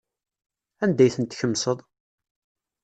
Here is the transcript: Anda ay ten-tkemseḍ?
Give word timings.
Anda 0.83 1.01
ay 1.03 1.11
ten-tkemseḍ? 1.15 1.77